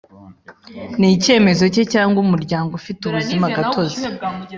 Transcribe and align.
Ni 0.99 1.09
icyemezo 1.15 1.63
cye 1.73 1.83
cyangwa 1.93 2.17
umuryango 2.25 2.71
ufite 2.79 3.01
ubuzimagatozi 3.05 3.99